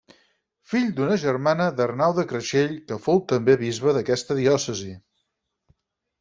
[0.69, 4.91] Fill d'una germana d'Arnau de Creixell que fou també bisbe d'aquesta diòcesi.